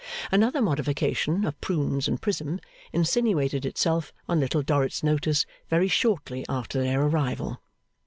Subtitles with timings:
[0.31, 2.59] Another modification of Prunes and Prism
[2.91, 7.61] insinuated itself on Little Dorrit's notice very shortly after their arrival.